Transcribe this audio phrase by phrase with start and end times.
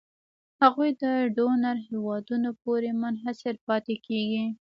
[0.61, 1.05] هغوی د
[1.35, 4.45] ډونر هېوادونو پورې منحصر پاتې کیږي.